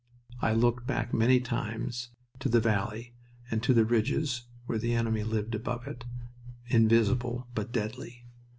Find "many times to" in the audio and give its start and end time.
1.13-2.49